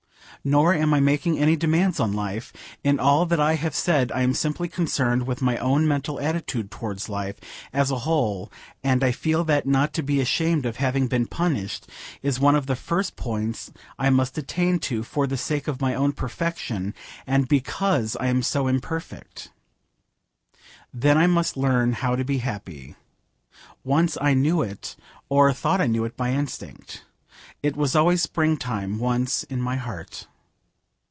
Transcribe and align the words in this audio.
Nor 0.43 0.73
am 0.73 0.91
I 0.91 0.99
making 0.99 1.37
any 1.37 1.55
demands 1.55 1.99
on 1.99 2.13
life. 2.13 2.51
In 2.83 2.99
all 2.99 3.27
that 3.27 3.39
I 3.39 3.53
have 3.53 3.75
said 3.75 4.11
I 4.11 4.23
am 4.23 4.33
simply 4.33 4.67
concerned 4.67 5.27
with 5.27 5.39
my 5.39 5.55
own 5.57 5.87
mental 5.87 6.19
attitude 6.19 6.71
towards 6.71 7.07
life 7.09 7.35
as 7.71 7.91
a 7.91 7.99
whole; 7.99 8.51
and 8.83 9.03
I 9.03 9.11
feel 9.11 9.43
that 9.43 9.67
not 9.67 9.93
to 9.93 10.01
be 10.01 10.19
ashamed 10.19 10.65
of 10.65 10.77
having 10.77 11.05
been 11.05 11.27
punished 11.27 11.85
is 12.23 12.39
one 12.39 12.55
of 12.55 12.65
the 12.65 12.75
first 12.75 13.15
points 13.15 13.71
I 13.99 14.09
must 14.09 14.35
attain 14.35 14.79
to, 14.79 15.03
for 15.03 15.27
the 15.27 15.37
sake 15.37 15.67
of 15.67 15.79
my 15.79 15.93
own 15.93 16.11
perfection, 16.11 16.95
and 17.27 17.47
because 17.47 18.15
I 18.19 18.25
am 18.25 18.41
so 18.41 18.65
imperfect. 18.65 19.51
Then 20.91 21.19
I 21.19 21.27
must 21.27 21.55
learn 21.55 21.93
how 21.93 22.15
to 22.15 22.25
be 22.25 22.39
happy. 22.39 22.95
Once 23.83 24.17
I 24.19 24.33
knew 24.33 24.63
it, 24.63 24.95
or 25.29 25.53
thought 25.53 25.79
I 25.81 25.85
knew 25.85 26.03
it, 26.03 26.17
by 26.17 26.31
instinct. 26.33 27.03
It 27.61 27.77
was 27.77 27.95
always 27.95 28.23
springtime 28.23 28.97
once 28.97 29.43
in 29.43 29.61
my 29.61 29.75
heart. 29.75 30.25